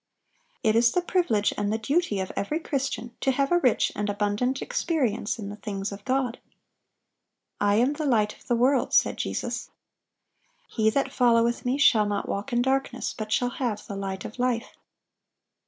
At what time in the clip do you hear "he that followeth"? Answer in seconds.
10.67-11.65